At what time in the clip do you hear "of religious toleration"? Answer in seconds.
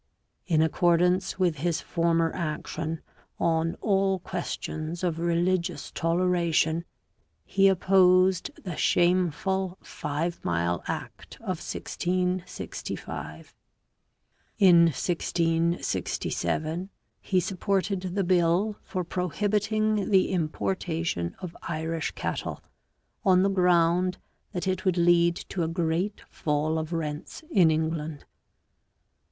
5.03-6.85